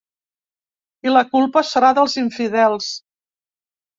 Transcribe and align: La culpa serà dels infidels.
La 1.11 1.23
culpa 1.35 1.63
serà 1.73 1.91
dels 1.99 2.17
infidels. 2.21 2.87